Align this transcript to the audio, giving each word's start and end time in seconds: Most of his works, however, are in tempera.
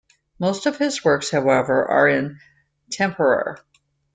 Most 0.39 0.65
of 0.65 0.79
his 0.79 1.05
works, 1.05 1.29
however, 1.29 1.85
are 1.85 2.07
in 2.07 2.39
tempera. 2.89 3.57